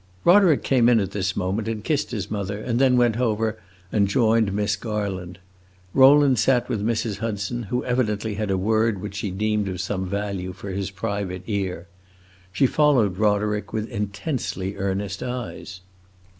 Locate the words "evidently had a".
7.85-8.57